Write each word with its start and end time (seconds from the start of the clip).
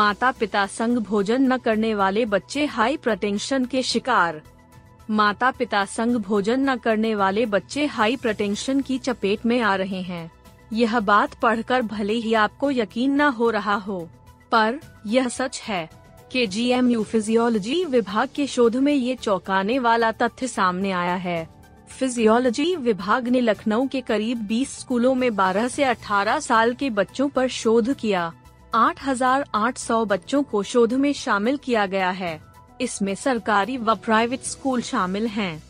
माता 0.00 0.30
पिता 0.30 0.64
संग 0.66 0.98
भोजन 0.98 1.42
न 1.42 1.56
करने 1.58 1.92
वाले 1.94 2.24
बच्चे 2.26 2.64
हाई 2.66 2.96
प्रटेंशन 2.96 3.64
के 3.64 3.82
शिकार। 3.82 4.40
माता 5.10 5.50
पिता 5.50 5.84
संग 5.84 6.16
भोजन 6.18 6.60
न 6.70 6.76
करने 6.76 7.14
वाले 7.14 7.44
बच्चे 7.46 7.84
हाई 7.86 8.16
प्रटेंशन 8.16 8.80
की 8.80 8.98
चपेट 8.98 9.44
में 9.46 9.60
आ 9.60 9.74
रहे 9.76 10.00
हैं। 10.02 10.30
यह 10.72 10.98
बात 11.02 11.34
पढ़कर 11.34 11.82
भले 11.82 12.14
ही 12.14 12.34
आपको 12.36 12.70
यकीन 12.70 13.20
न 13.22 13.28
हो 13.30 13.50
रहा 13.50 13.74
हो, 13.76 14.00
पर 14.52 14.80
यह 15.06 15.28
सच 15.28 15.60
है 15.60 15.88
के 16.32 16.46
जी 16.46 16.68
एम 16.70 16.90
यू 16.90 17.02
फिजियोलॉजी 17.04 17.84
विभाग 17.86 18.28
के 18.36 18.46
शोध 18.46 18.76
में 18.78 18.94
ये 18.94 19.14
चौंकाने 19.16 19.78
वाला 19.80 20.12
तथ्य 20.14 20.48
सामने 20.48 20.90
आया 20.94 21.14
है। 21.18 21.48
फिजियोलॉजी 21.90 22.74
विभाग 22.78 23.28
ने 23.28 23.40
लखनऊ 23.40 23.86
के 23.88 24.00
करीब 24.00 24.46
20 24.48 24.78
स्कूलों 24.80 25.14
में 25.14 25.30
12 25.36 25.68
से 25.68 25.84
18 25.84 26.40
साल 26.40 26.74
के 26.74 26.90
बच्चों 26.92 27.28
पर 27.28 27.48
शोध 27.54 27.94
किया। 27.94 28.32
8,800 28.74 30.04
बच्चों 30.04 30.42
को 30.42 30.62
शोध 30.62 30.92
में 30.92 31.12
शामिल 31.12 31.56
किया 31.56 31.86
गया 31.86 32.10
है। 32.10 32.40
इसमें 32.80 33.14
सरकारी 33.14 33.76
व 33.76 33.94
प्राइवेट 33.94 34.42
स्कूल 34.42 34.82
शामिल 34.82 35.26
हैं। 35.26 35.62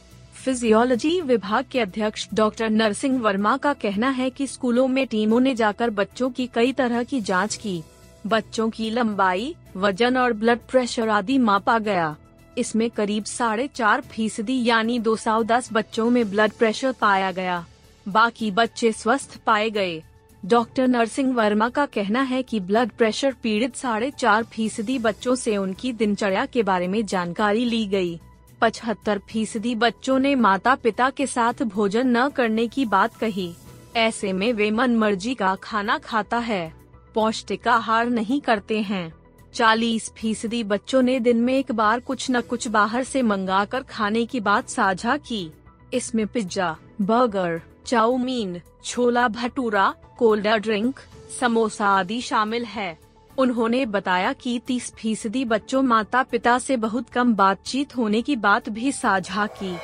फिजियोलॉजी 0.44 1.20
विभाग 1.20 1.64
के 1.70 1.80
अध्यक्ष 1.80 2.28
डॉक्टर 2.34 2.70
नरसिंह 2.70 3.20
वर्मा 3.20 3.56
का 3.56 3.72
कहना 3.72 4.08
है 4.08 4.30
कि 4.30 4.46
स्कूलों 4.46 4.88
में 4.88 5.06
टीमों 5.06 5.40
ने 5.40 5.54
जाकर 5.54 5.90
बच्चों 5.90 6.30
की 6.30 6.46
कई 6.46 6.72
तरह 6.72 7.02
की 7.02 7.20
जाँच 7.20 7.54
की। 7.54 7.82
बच्चों 8.26 8.70
की 8.70 8.90
लंबाई 8.90 9.54
वज़न 9.76 10.16
और 10.16 10.32
ब्लड 10.32 10.58
प्रेशर 10.58 11.08
आदि 11.08 11.38
मापा 11.38 11.78
गया। 11.78 12.16
इसमें 12.58 12.90
करीब 12.90 13.24
साढ़े 13.24 13.66
चार 13.66 14.00
फ़ीसदी 14.00 14.64
यानी 14.64 14.98
210 14.98 15.68
बच्चों 15.72 16.10
में 16.10 16.30
ब्लड 16.30 16.52
प्रेशर 16.52 16.92
पाया 16.92 17.32
गया। 17.32 17.66
बाकी 18.08 18.50
बच्चे 18.50 18.92
स्वस्थ 18.92 19.38
पाए 19.46 19.70
गए। 19.70 20.02
डॉक्टर 20.44 20.88
नरसिंह 20.88 21.34
वर्मा 21.34 21.68
का 21.68 21.86
कहना 21.86 22.22
है 22.22 22.42
कि 22.42 22.60
ब्लड 22.60 22.90
प्रेशर 22.90 23.34
पीड़ित 23.42 23.76
साढ़े 23.76 24.10
चार 24.10 24.42
फ़ीसदी 24.42 24.98
बच्चों 24.98 25.34
से 25.34 25.56
उनकी 25.56 25.92
दिनचर्या 25.92 26.46
के 26.46 26.62
बारे 26.62 26.88
में 26.88 27.06
जानकारी 27.06 27.64
ली 27.64 27.86
गई। 27.86 28.20
पचहत्तर 28.60 29.18
फ़ीसदी 29.18 29.74
बच्चों 29.74 30.18
ने 30.18 30.34
माता 30.34 30.74
पिता 30.74 31.10
के 31.10 31.26
साथ 31.26 31.62
भोजन 31.62 32.16
न 32.16 32.28
करने 32.28 32.68
की 32.68 32.84
बात 32.84 33.16
कही। 33.16 33.54
ऐसे 33.96 34.32
में 34.32 34.52
वे 34.52 34.70
मन 34.70 34.96
मर्ज़ी 34.96 35.34
का 35.34 35.54
खाना 35.54 35.98
खाता 35.98 36.38
है। 36.38 36.72
पौष्टिक 37.14 37.68
आहार 37.68 38.10
नहीं 38.10 38.40
करते 38.40 38.80
हैं। 38.80 39.12
चालीस 39.54 40.12
फ़ीसदी 40.18 40.64
बच्चों 40.64 41.02
ने 41.02 41.20
दिन 41.20 41.36
में 41.36 41.54
एक 41.54 41.72
बार 41.72 42.00
कुछ 42.00 42.30
न 42.30 42.40
कुछ 42.40 42.68
बाहर 42.68 43.04
से 43.04 43.22
मंगाकर 43.22 43.82
खाने 43.82 44.26
की 44.26 44.40
बात 44.40 44.68
साझा 44.68 45.16
की। 45.16 45.50
इसमें 45.94 46.26
पिज्जा, 46.26 46.76
बर्गर 47.00 47.60
चाउमीन, 47.86 48.60
छोला 48.84 49.28
भटूरा, 49.28 49.94
कोल्ड 50.18 50.48
ड्रिंक, 50.48 51.00
समोसा 51.40 51.86
आदि 51.86 52.20
शामिल 52.20 52.64
है। 52.64 52.98
उन्होंने 53.38 53.86
बताया 53.86 54.32
कि 54.32 54.58
30 54.58 54.92
फ़ीसदी 54.98 55.44
बच्चों 55.44 55.82
माता 55.82 56.22
पिता 56.22 56.58
से 56.58 56.76
बहुत 56.76 57.10
कम 57.10 57.34
बातचीत 57.34 57.96
होने 57.96 58.22
की 58.22 58.36
बात 58.36 58.68
भी 58.68 58.92
साझा 58.92 59.46
की। 59.46 59.76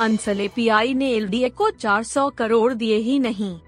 अंसले 0.00 0.48
पीआई 0.48 0.94
ने 0.94 1.10
एलडीए 1.12 1.48
को 1.48 1.70
400 1.70 2.30
करोड़ 2.30 2.74
दिए 2.74 2.96
ही 2.96 3.18
नहीं। 3.18 3.60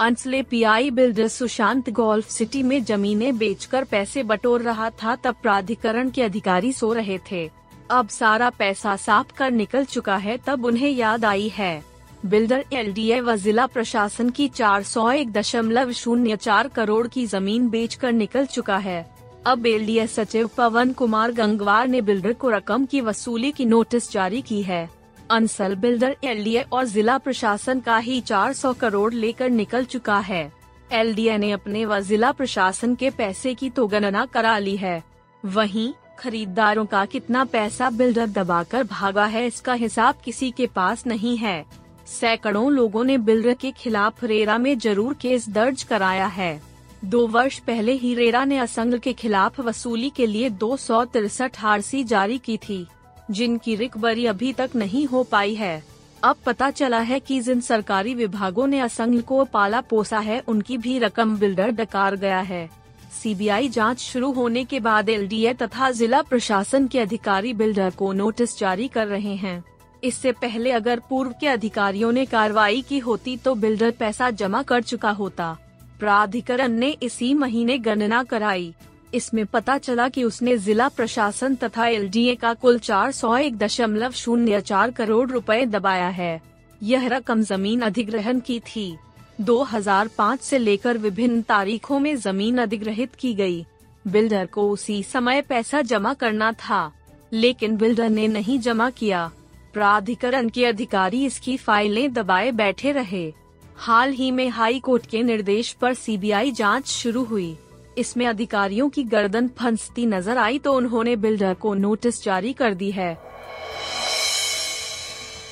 Ansal 0.00 0.42
PI 0.42 0.90
builder 0.90 1.28
Sushant 1.28 1.90
golf 1.90 2.30
city 2.30 2.62
में 2.62 2.84
जमीनें 2.84 3.38
बेचकर 3.38 3.84
पैसे 3.84 4.22
बटोर 4.22 4.62
रहा 4.62 4.90
था 4.90 5.16
तब 5.16 5.34
प्राधिकरण 5.42 6.10
के 6.10 6.22
अधिकारी 6.22 6.72
सो 6.72 6.92
रहे 6.92 7.18
थे। 7.30 7.50
अब 7.90 8.08
सारा 8.08 8.48
पैसा 8.50 8.94
साफ़ 8.96 9.32
कर 9.32 9.50
निकल 9.50 9.84
चुका 9.84 10.16
है 10.16 10.36
तब 10.36 10.64
उन्हें 10.64 10.90
याद 10.90 11.24
आई 11.24 11.48
है। 11.48 11.84
बिल्डर 12.26 12.64
एल 12.72 12.78
एलडीए 12.78 13.20
व 13.20 13.34
जिला 13.36 13.66
प्रशासन 13.66 14.30
की 14.30 14.46
चार 14.48 14.82
सौ 14.82 15.10
एक 15.10 15.32
दशमलव 15.32 15.92
शून्य 15.92 16.36
चार 16.36 16.68
करोड़ 16.68 17.06
की 17.06 17.26
ज़मीन 17.26 17.68
बेचकर 17.68 18.12
निकल 18.12 18.46
चुका 18.46 18.76
है। 18.76 19.04
अब 19.46 19.66
एल 19.66 19.74
एलडीए 19.74 20.06
सचिव 20.06 20.50
पवन 20.56 20.92
कुमार 20.92 21.32
गंगवार 21.32 21.88
ने 21.88 22.00
बिल्डर 22.00 22.32
को 22.32 22.50
रकम 22.50 22.84
की 22.84 23.00
वसूली 23.00 23.50
की 23.50 23.64
नोटिस 23.64 24.10
जारी 24.12 24.40
की 24.42 24.62
है। 24.62 24.88
अंसल 25.30 25.74
बिल्डर 25.74 26.16
एल 26.24 26.30
एलडीए 26.30 26.62
और 26.62 26.84
जिला 26.84 27.18
प्रशासन 27.18 27.80
का 27.80 27.98
ही 27.98 28.20
400 28.20 28.72
करोड़ 28.74 29.12
लेकर 29.14 29.50
निकल 29.50 29.84
चुका 29.84 30.18
है। 30.18 30.50
एलडीए 30.92 31.36
ने 31.38 31.50
अपने 31.50 31.84
व 31.84 32.00
जिला 32.00 32.32
प्रशासन 32.32 32.94
के 32.94 33.10
पैसे 33.10 33.54
की 33.54 33.70
तो 33.70 33.86
गणना 33.86 34.26
करा 34.26 34.58
ली 34.58 34.76
है। 34.76 35.02
वहीं 35.44 35.92
खरीदारों 36.18 36.84
का 36.86 37.04
कितना 37.04 37.44
पैसा 37.44 37.90
बिल्डर 37.92 38.26
दबाकर 38.28 38.84
भागा 38.84 39.24
है, 39.26 39.46
इसका 39.46 39.72
हिसाब 39.74 40.14
किसी 40.24 40.50
के 40.50 40.66
पास 40.66 41.06
नहीं 41.06 41.36
है। 41.36 41.64
सैकड़ों 42.10 42.70
लोगों 42.72 43.04
ने 43.04 43.18
बिल्डर 43.18 43.54
के 43.54 43.70
खिलाफ 43.72 44.24
रेरा 44.24 44.58
में 44.58 44.78
ज़रूर 44.78 45.14
केस 45.14 45.48
दर्ज 45.48 45.82
कराया 45.82 46.26
है। 46.28 46.60
दो 47.04 47.26
वर्ष 47.28 47.58
पहले 47.58 47.92
ही 47.94 48.14
रेरा 48.14 48.44
ने 48.44 48.58
असंग 48.58 48.98
के 48.98 49.12
खिलाफ 49.12 49.60
वसूली 49.60 50.10
के 50.10 50.26
लिए 50.26 50.50
दो 50.52 50.76
सौ 50.76 51.04
तिरसठ 51.04 51.64
आरसी 51.64 52.02
जारी 52.04 52.38
की 52.38 52.56
थी, 52.58 52.86
जिनकी 53.30 53.74
रिकवरी 53.76 54.26
अभी 54.26 54.52
तक 54.52 54.70
नहीं 54.76 55.06
हो 55.06 55.22
पाई 55.22 55.54
है। 55.54 55.82
अब 56.22 56.36
पता 56.46 56.70
चला 56.70 56.98
है 57.00 57.18
कि 57.20 57.40
जिन 57.40 57.60
सरकारी 57.60 58.14
विभागों 58.14 58.66
ने 58.66 58.80
असंग 58.80 59.22
को 59.22 59.44
पाला 59.44 59.80
पोसा 59.80 60.18
है, 60.18 60.40
उनकी 60.40 60.78
भी 60.78 60.98
रकम 60.98 61.36
बिल्डर 61.38 61.70
डकार 61.72 62.16
गया 62.16 62.40
है। 62.40 62.68
सीबीआई 63.16 63.68
जाँच 63.68 64.00
शुरू 64.00 64.30
होने 64.32 64.64
के 64.64 64.80
बाद 64.80 65.08
एलडीए 65.08 65.52
तथा 65.54 65.90
जिला 65.90 66.22
प्रशासन 66.22 66.86
के 66.86 66.98
अधिकारी 66.98 67.52
बिल्डर 67.52 67.90
को 67.90 68.12
नोटिस 68.12 68.58
जारी 68.58 68.88
कर 68.88 69.06
रहे 69.06 69.34
हैं। 69.34 69.62
इससे 70.04 70.32
पहले 70.32 70.70
अगर 70.70 71.00
पूर्व 71.10 71.34
के 71.40 71.46
अधिकारियों 71.48 72.10
ने 72.12 72.24
कार्रवाई 72.26 72.82
की 72.82 72.98
होती 72.98 73.36
तो 73.36 73.54
बिल्डर 73.54 73.90
पैसा 73.90 74.30
जमा 74.32 74.62
कर 74.62 74.82
चुका 74.82 75.10
होता। 75.10 75.56
प्राधिकरण 75.98 76.72
ने 76.72 76.90
इसी 77.02 77.32
महीने 77.34 77.78
गणना 77.78 78.22
कराई। 78.24 78.72
इसमें 79.14 79.44
पता 79.46 79.76
चला 79.78 80.08
कि 80.08 80.24
उसने 80.24 80.56
जिला 80.58 80.88
प्रशासन 80.88 81.54
तथा 81.54 81.86
एलडीए 81.86 82.34
का 82.34 82.52
कुल 82.54 82.78
चार 82.78 83.12
सौ 83.12 83.36
एक 83.36 83.56
दशमलव 83.58 84.12
शून्य 84.12 84.60
चार 84.60 84.90
करोड़ 84.90 85.28
रुपए 85.30 85.64
दबाया 85.66 86.08
है। 86.08 86.40
यह 86.82 87.06
रकम 87.08 87.42
ज़मीन 87.42 87.80
अधिग्रहण 87.80 88.40
की 88.40 88.58
थी। 88.60 88.96
2005 89.40 90.40
से 90.40 90.58
लेकर 90.58 90.98
विभिन्न 90.98 91.42
तारीखों 91.42 91.98
में 91.98 92.14
ज़मीन 92.16 92.58
अधिग्रहित 92.58 93.14
की 93.14 93.34
गई। 93.34 93.64
बिल्डर 94.04 94.46
को 94.46 94.68
उसी 94.70 95.02
समय 95.02 95.42
पैसा 95.42 95.82
जमा 95.82 96.14
करना 96.14 96.52
था, 96.52 96.92
लेकिन 97.32 97.76
बिल्डर 97.76 98.08
ने 98.08 98.28
नहीं 98.28 98.58
जमा 98.58 98.90
किया। 98.90 99.30
प्राधिकरण 99.72 100.48
के 100.48 100.64
अधिकारी 100.64 101.24
इसकी 101.24 101.56
फाइलें 101.56 102.12
दबाए 102.12 102.50
बैठे 102.52 102.92
रहे। 102.92 103.32
हाल 103.76 104.12
ही 104.12 104.30
में 104.30 104.48
हाई 104.48 104.78
कोर्ट 104.80 105.06
के 105.06 105.22
निर्देश 105.22 105.72
पर 105.72 105.94
सीबीआई 105.94 106.52
जाँच 106.52 106.86
शुरू 106.86 107.24
हुई। 107.24 107.56
इसमें 107.98 108.26
अधिकारियों 108.26 108.88
की 108.88 109.02
गर्दन 109.04 109.48
फंसती 109.48 110.06
नज़र 110.06 110.38
आई 110.38 110.58
तो 110.58 110.72
उन्होंने 110.72 111.16
बिल्डर 111.16 111.54
को 111.54 111.74
नोटिस 111.74 112.22
जारी 112.24 112.52
कर 112.52 112.74
दी 112.74 112.90
है। 112.90 113.25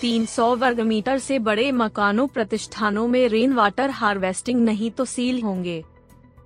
300 0.05 0.47
वर्ग 0.57 0.81
मीटर 0.81 1.19
से 1.19 1.39
बड़े 1.39 1.71
मकानों, 1.73 2.27
प्रतिष्ठानों 2.29 3.07
में 3.09 3.29
रेन 3.29 3.53
वाटर 3.53 3.91
हार्वेस्टिंग 3.91 4.61
नहीं 4.61 4.91
तो 4.91 5.05
सील 5.05 5.41
होंगे। 5.43 5.83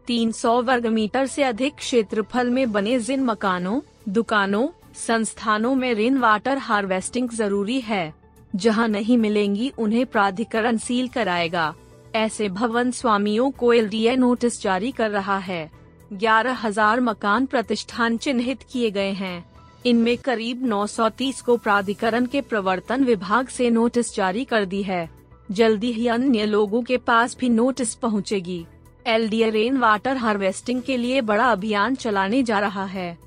300 0.06 0.52
वर्ग 0.62 0.86
मीटर 0.86 1.26
से 1.26 1.42
अधिक 1.42 1.74
क्षेत्रफल 1.74 2.50
में 2.50 2.70
बने 2.72 2.98
जिन 3.00 3.24
मकानों, 3.24 3.80
दुकानों, 4.08 4.68
संस्थानों 4.96 5.74
में 5.74 5.92
रेन 5.94 6.18
वाटर 6.18 6.58
हार्वेस्टिंग 6.58 7.30
ज़रूरी 7.30 7.80
है, 7.80 8.14
जहाँ 8.56 8.88
नहीं 8.88 9.18
मिलेंगी 9.18 9.72
उन्हें 9.78 10.06
प्राधिकरण 10.06 10.78
सील 10.78 11.08
कराएगा। 11.08 11.74
ऐसे 12.14 12.48
भवन 12.50 12.90
स्वामियों 12.90 13.50
को 13.50 13.72
एल 13.72 13.90
नोटिस 14.18 14.62
जारी 14.62 14.92
कर 14.92 15.10
रहा 15.10 15.38
है। 15.40 15.70
ग्यारह 16.12 16.58
हज़ार 16.62 17.00
मकान 17.00 17.46
प्रतिष्ठान 17.46 18.16
चिन्हित 18.16 18.62
किए 18.72 18.90
गए 18.90 19.12
हैं। 19.12 19.44
इनमें 19.86 20.18
करीब 20.18 20.66
930 20.66 21.40
को 21.40 21.56
प्राधिकरण 21.56 22.26
के 22.26 22.40
प्रवर्तन 22.40 23.04
विभाग 23.04 23.48
से 23.48 23.70
नोटिस 23.70 24.14
जारी 24.16 24.44
कर 24.44 24.64
दी 24.64 24.82
है। 24.82 25.10
जल्दी 25.50 25.92
ही 25.92 26.06
अन्य 26.06 26.46
लोगों 26.46 26.82
के 26.82 26.96
पास 26.96 27.36
भी 27.38 27.48
नोटिस 27.48 27.94
पहुंचेगी। 27.94 28.66
L 29.06 29.28
D 29.28 29.50
rain 29.50 29.76
water 29.76 30.16
harvesting 30.16 30.82
के 30.82 30.96
लिए 30.96 31.20
बड़ा 31.20 31.44
अभियान 31.44 31.94
चलाने 31.94 32.42
जा 32.42 32.58
रहा 32.58 32.84
है। 32.84 33.18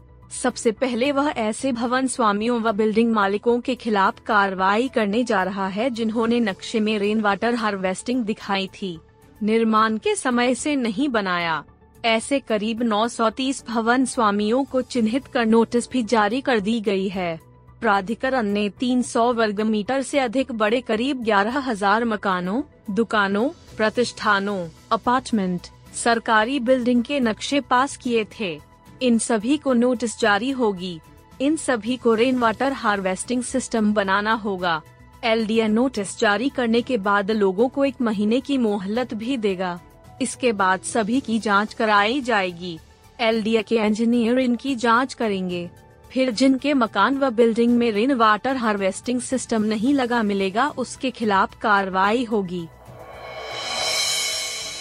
सबसे 0.44 0.72
पहले 0.72 1.12
वह 1.12 1.30
ऐसे 1.30 1.72
भवन 1.72 2.08
स्वामियों 2.08 2.62
व 2.62 2.72
बिल्डिंग 2.72 3.12
मालिकों 3.14 3.60
के 3.60 3.76
खिलाफ 3.76 4.20
कार्रवाई 4.20 4.88
करने 4.88 5.24
जा 5.24 5.44
रहा 5.44 5.68
है 5.68 5.90
जिन्होंने 5.90 6.40
नक्शे 6.40 6.80
में 6.80 7.00
रेन 7.00 7.22
वाटर 7.22 7.56
हार्वेस्टिंग 7.56 8.24
दिखाई 8.24 8.68
थी। 8.68 9.00
निर्माण 9.44 9.98
के 9.98 10.16
समय 10.16 10.56
से 10.56 10.76
नहीं 10.76 11.10
बनाया। 11.10 11.64
ऐसे 12.06 12.40
करीब 12.40 12.82
930 12.84 13.64
भवन 13.68 14.06
स्वामियों 14.06 14.64
को 14.64 14.82
चिन्हित 14.82 15.28
कर 15.28 15.46
नोटिस 15.46 15.90
भी 15.90 16.04
जारी 16.04 16.42
कर 16.42 16.60
दी 16.60 16.82
गई 16.82 17.08
है। 17.08 17.40
प्राधिकरण 17.82 18.48
ने 18.48 18.70
300 18.70 19.34
वर्ग 19.34 19.62
मीटर 19.62 20.02
से 20.02 20.20
अधिक 20.20 20.52
बड़े 20.52 20.82
करीब 20.82 21.24
11,000 21.24 22.06
मकानों 22.06 22.62
दुकानों 22.94 23.50
प्रतिष्ठानों 23.78 24.70
अपार्टमेंट 24.92 25.68
सरकारी 25.96 26.60
बिल्डिंग 26.60 27.04
के 27.04 27.20
नक्शे 27.20 27.62
पास 27.62 27.98
किए 27.98 28.26
थे। 28.40 28.60
इन 29.02 29.18
सभी 29.18 29.58
को 29.58 29.74
नोटिस 29.74 30.20
जारी 30.20 30.52
होगी। 30.52 31.00
इन 31.42 31.56
सभी 31.56 31.98
को 31.98 32.14
रेन 32.14 32.38
वाटर 32.38 32.74
हार्वेस्टिंग 32.74 33.44
सिस्टम 33.44 33.94
बनाना 33.94 34.34
होगा। 34.34 34.82
एल 35.24 35.48
नोटिस 35.72 36.20
जारी 36.20 36.50
करने 36.50 36.82
के 36.82 36.98
बाद 36.98 37.32
लोगों 37.32 37.70
को 37.70 37.86
एक 37.86 38.02
महीने 38.02 38.40
की 38.40 38.58
मोहलत 38.58 39.14
भी 39.14 39.38
देगा। 39.38 39.80
इसके 40.22 40.52
बाद 40.52 40.82
सभी 40.84 41.20
की 41.20 41.38
जाँच 41.40 41.74
कराई 41.74 42.22
जाएगी। 42.22 42.78
एलडीए 43.20 43.62
के 43.64 43.76
इंजीनियर 43.78 44.40
इनकी 44.40 44.76
जाँच 44.76 45.14
करेंगे। 45.14 45.70
फिर 46.12 46.32
जिनके 46.32 46.74
मकान 46.74 47.18
व 47.18 47.30
बिल्डिंग 47.30 47.78
में 47.78 47.92
रेन 47.92 48.14
वाटर 48.14 48.58
हार्वेस्टिंग 48.58 49.22
सिस्टम 49.22 49.64
नहीं 49.64 49.94
लगा 49.94 50.24
मिलेगा, 50.24 50.68
उसके 50.68 51.12
खिलाफ 51.12 51.58
कार्रवाई 51.62 52.24
होगी। 52.24 52.68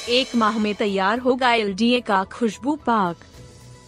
एक 0.09 0.35
माह 0.37 0.59
में 0.59 0.75
तैयार 0.75 1.19
होगा 1.19 1.53
एलडीए 1.53 2.01
का 2.01 2.23
खुशबू 2.25 2.75
पार्क 2.77 3.25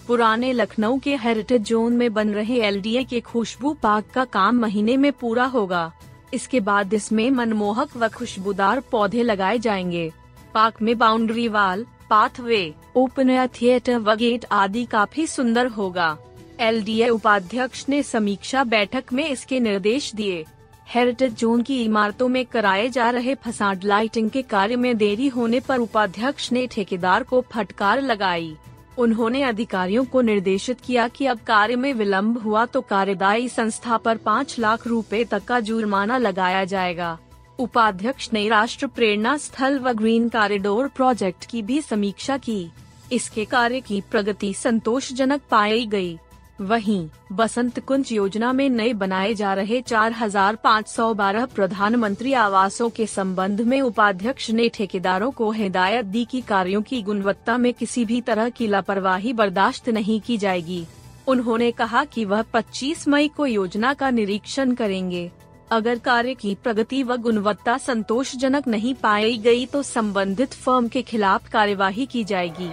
पुराने 0.07 0.53
लखनऊ 0.53 0.99
के 0.99 1.17
हेरिटेज 1.17 1.63
जोन 1.63 1.93
में 1.93 2.13
बन 2.15 2.29
रहे 2.29 2.61
एलडीए 2.61 3.05
के 3.05 3.21
खुशबू 3.21 3.73
पार्क 3.83 4.11
का 4.15 4.25
काम 4.25 4.59
महीने 4.59 4.97
में 4.97 5.13
पूरा 5.13 5.45
होगा। 5.45 5.93
इसके 6.35 6.61
बाद 6.61 6.95
इसमें 6.95 7.31
मनमोहक 7.31 7.97
व 7.97 8.09
खुशबूदार 8.09 8.81
पौधे 8.81 9.23
लगाए 9.23 9.59
जाएँगे। 9.59 10.11
पार्क 10.55 10.83
में 10.83 10.97
boundary 10.99 11.47
wall, 11.49 11.85
pathway, 12.11 12.75
open 12.97 13.31
air 13.31 13.49
theatre 13.55 13.99
व 13.99 14.15
गेट 14.15 14.45
आदि 14.53 14.85
काफ़ी 14.85 15.27
सुंदर 15.27 15.67
होगा। 15.69 16.17
एलडीए 16.61 17.09
उपाध्यक्ष 17.09 17.85
ने 17.89 18.03
समीक्षा 18.03 18.65
बैठक 18.65 19.13
में 19.13 19.29
इसके 19.29 19.61
निर्देश 19.61 20.15
दिए। 20.15 20.45
हेरिटेज 20.87 21.35
जोन 21.35 21.63
की 21.63 21.83
इमारतों 21.85 22.29
में 22.29 22.45
कराए 22.47 22.89
जा 22.89 23.09
रहे 23.11 23.35
फसाड 23.35 23.85
लाइटिंग 23.85 24.31
के 24.31 24.43
कार्य 24.43 24.77
में 24.77 24.97
देरी 24.97 25.29
होने 25.29 25.61
पर 25.61 25.79
उपाध्यक्ष 25.79 26.51
ने 26.53 26.67
ठेकेदार 26.67 27.23
को 27.23 27.41
फटकार 27.53 28.03
लगाई। 28.03 28.55
उन्होंने 28.99 29.43
अधिकारियों 29.43 30.05
को 30.05 30.21
निर्देशित 30.21 30.81
किया 30.81 31.09
कि 31.09 31.27
अब 31.27 31.39
कार्य 31.39 31.77
में 31.77 31.93
विलंब 31.95 32.39
हुआ 32.39 32.65
तो 32.67 32.81
कार्यदायी 32.81 33.49
संस्था 33.49 33.97
पर 33.97 34.17
पाँच 34.17 34.59
लाख 34.59 34.87
रुपए 34.87 35.25
तक 35.25 35.45
का 35.45 35.61
जुर्माना 35.61 36.19
लगाया 36.19 36.65
जाएगा। 36.65 37.19
उपाध्यक्ष 37.63 38.29
ने 38.33 38.49
राष्ट्र 38.49 38.87
प्रेरणा 38.87 39.37
स्थल 39.37 39.79
व 39.79 39.93
ग्रीन 39.93 40.29
कॉरिडोर 40.29 40.89
प्रोजेक्ट 40.89 41.45
की 41.45 41.63
भी 41.63 41.81
समीक्षा 41.81 42.37
की। 42.37 42.71
इसके 43.13 43.45
कार्य 43.45 43.81
की 43.81 44.01
प्रगति 44.01 44.55
संतोषजनक 44.55 45.41
पाई 45.51 45.87
गई। 45.87 46.19
वहीं 46.61 47.09
बसंत 47.33 47.79
कुंज 47.81 48.13
योजना 48.13 48.53
में 48.53 48.69
नए 48.71 48.93
बनाए 48.93 49.35
जा 49.35 49.55
रहे 49.55 49.81
4,512 49.83 51.47
प्रधानमंत्री 51.47 52.33
आवासों 52.33 52.89
के 52.91 53.07
संबंध 53.07 53.61
में 53.61 53.81
उपाध्यक्ष 53.81 54.51
ने 54.51 54.69
ठेकेदारों 54.69 55.31
को 55.31 55.51
हिदायत 55.51 56.05
दी 56.05 56.25
कि 56.25 56.41
कार्यों 56.41 56.83
की 56.83 57.03
गुणवत्ता 57.03 57.57
में 57.57 57.75
किसी 57.75 58.05
भी 58.05 58.21
तरह 58.21 58.49
की 58.49 58.67
लापरवाही 58.67 59.33
बर्दाश्त 59.33 59.89
नहीं 59.89 60.21
की 60.21 60.39
जाएगी। 60.39 60.85
उन्होंने 61.27 61.71
कहा 61.71 62.05
कि 62.05 62.25
वह 62.25 62.43
25 62.43 63.09
मई 63.09 63.29
को 63.29 63.47
योजना 63.47 63.95
का 63.95 64.11
निरीक्षण 64.11 64.75
करेंगे। 64.75 65.31
अगर 65.73 65.99
कार्य 65.99 66.35
की 66.35 66.55
प्रगति 66.55 67.03
व 67.03 67.17
गुणवत्ता 67.17 67.77
संतोषजनक 67.79 68.67
नहीं 68.69 68.95
पाई 68.95 69.39
गई 69.39 69.67
तो 69.67 69.83
संबंधित 69.83 70.53
फर्म 70.53 70.89
के 70.89 71.03
खिलाफ 71.03 71.49
कार्यवाही 71.49 72.07
की 72.07 72.25
जाएगी। 72.25 72.69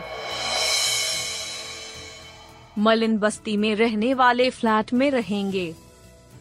मलिन 2.78 3.18
बस्ती 3.18 3.57
में 3.57 3.75
रहने 3.75 4.13
वाले 4.13 4.50
फ्लैट 4.50 4.94
में 4.94 5.12
रहेंगे। 5.12 5.75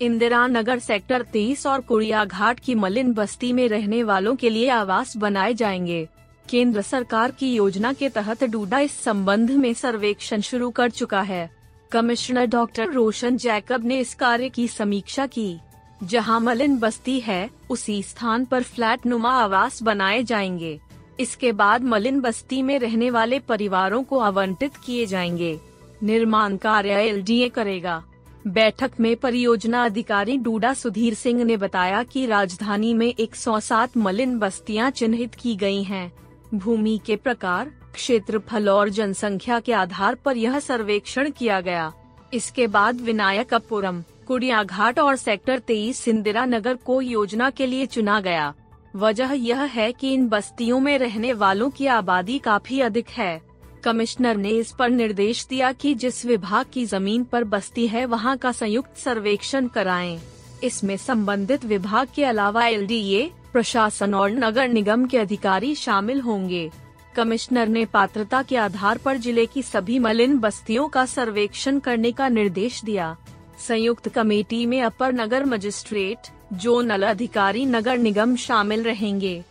इंदिरा 0.03 0.47
नगर 0.47 0.79
सेक्टर 0.79 1.23
तेईस 1.23 1.67
और 1.67 1.81
कुड़िया 1.81 2.25
घाट 2.25 2.61
की 2.61 2.75
मलिन 2.75 3.13
बस्ती 3.13 3.53
में 3.53 3.69
रहने 3.69 4.03
वालों 4.03 4.37
के 4.37 4.51
लिए 4.51 4.69
आवास 4.69 5.17
बनाए 5.17 5.55
जाएँगे। 5.55 6.09
केंद्र 6.49 6.83
सरकार 6.83 7.31
की 7.31 7.55
योजना 7.55 7.93
के 7.93 8.09
तहत 8.09 8.45
डूडा 8.45 8.79
इस 8.79 9.01
संबंध 9.01 9.51
में 9.51 9.73
सर्वेक्षण 9.75 10.41
शुरू 10.41 10.71
कर 10.71 10.91
चुका 10.91 11.21
है। 11.21 11.51
कमिश्नर 11.93 12.47
डॉक्टर 12.47 12.93
रोशन 12.93 13.37
जैकब 13.37 13.85
ने 13.85 13.99
इस 13.99 14.15
कार्य 14.15 14.49
की 14.49 14.69
समीक्षा 14.69 15.27
की। 15.27 15.59
जहाँ 16.03 16.41
मलिन 16.41 16.79
बस्ती 16.79 17.21
है, 17.21 17.51
उसी 17.71 18.03
स्थान 18.03 18.45
पर 18.45 18.63
फ्लैट 18.63 19.07
नुमा 19.07 19.31
आवास 19.31 19.83
बनाए 19.83 20.23
जाएँगे। 20.23 20.81
इसके 21.21 21.53
बाद 21.53 21.83
मलिन 21.83 22.21
बस्ती 22.21 22.63
में 22.63 22.79
रहने 22.79 23.11
वाले 23.11 23.39
परिवारों 23.39 24.03
को 24.03 24.19
आवंटित 24.19 24.77
किए 24.77 25.07
जाएँगे। 25.07 25.61
निर्माण 26.03 26.57
कार्य 26.57 26.91
एलडीए 26.91 27.49
करेगा। 27.49 28.05
बैठक 28.47 28.91
में 29.01 29.17
परियोजना 29.17 29.85
अधिकारी 29.85 30.37
डूडा 30.37 30.75
सुधीर 30.75 31.15
सिंह 31.15 31.45
ने 31.45 31.57
बताया 31.57 32.03
कि 32.03 32.27
राजधानी 32.27 32.95
में 32.95 33.15
107 33.19 33.97
मलिन 33.97 34.39
बस्तियाँ 34.39 34.91
चिन्हित 34.91 35.35
की 35.35 35.57
गई 35.57 35.83
हैं। 35.83 36.13
भूमि 36.55 37.01
के 37.07 37.17
प्रकार, 37.17 37.73
क्षेत्रफल 37.95 38.69
और 38.69 38.89
जनसंख्या 38.89 39.61
के 39.61 39.73
आधार 39.73 40.15
पर 40.15 40.37
यह 40.37 40.59
सर्वेक्षण 40.59 41.31
किया 41.31 41.61
गया। 41.61 41.93
इसके 42.35 42.67
बाद 42.67 43.01
विनायकपुरम 43.01 44.05
कुड़िया 44.29 44.63
घाट 44.63 44.99
और 44.99 45.17
सेक्टर 45.17 45.59
तेईस 45.59 46.07
इंदिरा 46.09 46.45
नगर 46.45 46.75
को 46.77 47.01
योजना 47.03 47.49
के 47.51 47.67
लिए 47.67 47.85
चुना 47.87 48.19
गया। 48.21 48.53
वजह 48.97 49.31
यह 49.33 49.63
है 49.63 49.91
कि 49.93 50.13
इन 50.15 50.27
बस्तियों 50.29 50.81
में 50.81 50.99
रहने 50.99 51.33
वालों 51.33 51.69
की 51.71 51.87
आबादी 51.87 52.39
काफ़ी 52.39 52.81
अधिक 52.81 53.09
है। 53.09 53.41
कमिश्नर 53.85 54.37
ने 54.37 54.51
इस 54.51 54.73
पर 54.73 54.91
निर्देश 54.91 55.47
दिया 55.47 55.73
कि 55.73 55.95
जिस 55.95 56.25
विभाग 56.27 56.67
की 56.73 56.85
ज़मीन 56.85 57.25
पर 57.25 57.45
बस्ती 57.45 57.87
है, 57.87 58.05
वहाँ 58.07 58.37
का 58.37 58.53
संयुक्त 58.53 58.97
सर्वेक्षण 58.97 59.69
कराएँ। 59.69 60.19
इसमें 60.65 60.97
संबंधित 60.97 61.65
विभाग 61.65 62.09
के 62.15 62.25
अलावा 62.25 62.67
एलडीए, 62.67 63.31
प्रशासन 63.53 64.15
और 64.15 64.31
नगर 64.31 64.69
निगम 64.69 65.07
के 65.07 65.19
अधिकारी 65.19 65.75
शामिल 65.75 66.21
होंगे। 66.21 66.71
कमिश्नर 67.17 67.69
ने 67.69 67.85
पात्रता 67.85 68.43
के 68.43 68.57
आधार 68.57 68.99
पर 68.99 69.17
ज़िले 69.17 69.47
की 69.47 69.63
सभी 69.63 69.99
मलिन 69.99 70.39
बस्तियों 70.39 70.89
का 70.89 71.07
सर्वेक्षण 71.07 71.79
करने 71.79 72.13
का 72.13 72.29
निर्देश 72.29 72.85
दिया। 72.85 73.17
संयुक्त 73.59 74.09
कमेटी 74.09 74.67
में 74.67 74.83
अपर 74.83 75.13
नगर 75.13 75.45
मजिस्ट्रेट, 75.45 76.19
जोनल 76.53 77.03
अधिकारी, 77.03 77.67
नगर 77.67 77.99
निगम 77.99 78.37
शामिल 78.37 78.83
रहेंगे। 78.83 79.43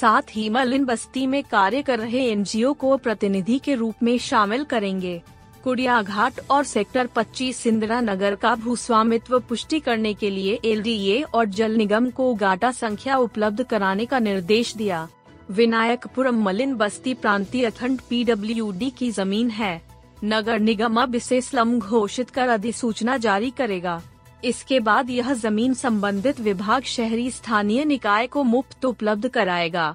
साथ 0.00 0.22
ही 0.30 0.48
मलिन 0.48 0.84
बस्ती 0.84 1.26
में 1.26 1.42
कार्य 1.42 1.82
कर 1.82 1.98
रहे 1.98 2.30
एनजीओ 2.30 2.72
को 2.72 2.96
प्रतिनिधि 2.96 3.58
के 3.58 3.74
रूप 3.74 3.94
में 4.02 4.18
शामिल 4.18 4.64
करेंगे। 4.64 5.22
कुड़िया 5.64 6.02
घाट 6.02 6.40
और 6.50 6.64
सेक्टर 6.64 7.06
25 7.06 7.66
इंदिरा 7.66 8.00
नगर 8.00 8.34
का 8.34 8.54
भूस्वामित्व 8.54 9.38
पुष्टि 9.38 9.80
करने 9.80 10.14
के 10.14 10.30
लिए 10.30 10.58
एलडीए 10.64 11.22
और 11.22 11.44
जल 11.44 11.76
निगम 11.76 12.10
को 12.10 12.34
गाटा 12.34 12.70
संख्या 12.70 13.16
उपलब्ध 13.16 13.62
कराने 13.62 14.06
का 14.06 14.18
निर्देश 14.18 14.74
दिया। 14.76 15.08
विनायकपुरम 15.50 16.42
मलिन 16.42 16.74
बस्ती 16.74 17.14
प्रांतीय 17.14 17.64
अखंड 17.64 18.00
पीडब्ल्यूडी 18.00 18.90
की 18.90 19.10
ज़मीन 19.10 19.50
है। 19.50 19.87
नगर 20.24 20.58
निगम 20.58 21.00
अब 21.00 21.14
इसे 21.14 21.40
स्लम 21.40 21.78
घोषित 21.78 22.30
कर 22.30 22.48
अधिसूचना 22.48 23.16
जारी 23.16 23.50
करेगा। 23.50 24.00
इसके 24.44 24.80
बाद 24.80 25.10
यह 25.10 25.32
ज़मीन 25.34 25.74
संबंधित 25.74 26.40
विभाग 26.40 26.82
शहरी 26.82 27.30
स्थानीय 27.30 27.84
निकाय 27.84 28.26
को 28.26 28.42
मुफ़्त 28.42 28.84
उपलब्ध 28.84 29.28
कराएगा। 29.28 29.94